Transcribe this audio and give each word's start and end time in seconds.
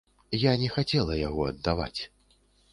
Я 0.43 0.53
не 0.61 0.69
хацела 0.77 1.19
яго 1.27 1.47
аддаваць. 1.53 2.01